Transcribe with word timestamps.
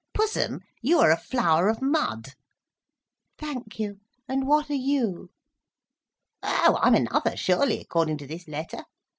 Pussum, 0.15 0.61
you 0.81 0.97
are 0.97 1.11
a 1.11 1.15
flower 1.15 1.67
of 1.69 1.79
mud." 1.79 2.29
"Thank 3.37 3.77
you—and 3.77 4.47
what 4.47 4.67
are 4.71 4.73
you?" 4.73 5.29
"Oh, 6.41 6.79
I'm 6.81 6.95
another, 6.95 7.37
surely, 7.37 7.79
according 7.79 8.17
to 8.17 8.25
this 8.25 8.47
letter! 8.47 8.85